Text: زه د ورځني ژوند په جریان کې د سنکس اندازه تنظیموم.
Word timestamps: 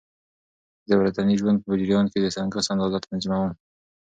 زه 0.87 0.91
د 0.97 0.99
ورځني 1.01 1.35
ژوند 1.41 1.57
په 1.63 1.71
جریان 1.79 2.05
کې 2.11 2.19
د 2.21 2.27
سنکس 2.35 2.65
اندازه 2.73 2.97
تنظیموم. 3.05 3.51